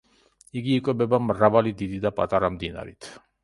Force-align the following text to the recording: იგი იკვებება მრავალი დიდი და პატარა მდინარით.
იგი 0.61 0.73
იკვებება 0.77 1.21
მრავალი 1.27 1.77
დიდი 1.85 2.03
და 2.09 2.15
პატარა 2.23 2.53
მდინარით. 2.59 3.15